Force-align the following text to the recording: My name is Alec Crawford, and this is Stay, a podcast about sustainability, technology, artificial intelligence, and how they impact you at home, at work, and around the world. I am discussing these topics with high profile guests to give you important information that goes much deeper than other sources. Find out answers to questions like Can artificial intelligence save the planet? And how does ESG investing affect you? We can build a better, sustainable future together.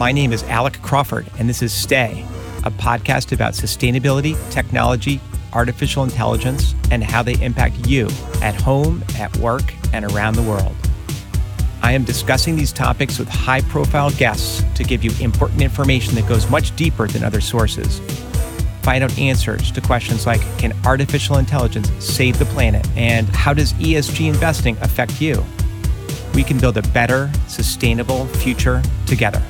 My 0.00 0.12
name 0.12 0.32
is 0.32 0.42
Alec 0.44 0.80
Crawford, 0.80 1.26
and 1.38 1.46
this 1.46 1.60
is 1.60 1.74
Stay, 1.74 2.24
a 2.64 2.70
podcast 2.70 3.32
about 3.32 3.52
sustainability, 3.52 4.34
technology, 4.50 5.20
artificial 5.52 6.04
intelligence, 6.04 6.74
and 6.90 7.04
how 7.04 7.22
they 7.22 7.34
impact 7.42 7.86
you 7.86 8.08
at 8.40 8.58
home, 8.58 9.04
at 9.18 9.36
work, 9.36 9.74
and 9.92 10.10
around 10.10 10.36
the 10.36 10.42
world. 10.42 10.74
I 11.82 11.92
am 11.92 12.04
discussing 12.04 12.56
these 12.56 12.72
topics 12.72 13.18
with 13.18 13.28
high 13.28 13.60
profile 13.60 14.10
guests 14.12 14.64
to 14.74 14.84
give 14.84 15.04
you 15.04 15.10
important 15.20 15.60
information 15.60 16.14
that 16.14 16.26
goes 16.26 16.48
much 16.48 16.74
deeper 16.76 17.06
than 17.06 17.22
other 17.22 17.42
sources. 17.42 18.00
Find 18.80 19.04
out 19.04 19.18
answers 19.18 19.70
to 19.70 19.82
questions 19.82 20.24
like 20.24 20.40
Can 20.56 20.72
artificial 20.86 21.36
intelligence 21.36 21.90
save 22.02 22.38
the 22.38 22.46
planet? 22.46 22.88
And 22.96 23.28
how 23.28 23.52
does 23.52 23.74
ESG 23.74 24.32
investing 24.32 24.78
affect 24.78 25.20
you? 25.20 25.44
We 26.34 26.42
can 26.42 26.56
build 26.56 26.78
a 26.78 26.82
better, 26.88 27.30
sustainable 27.48 28.24
future 28.28 28.82
together. 29.04 29.42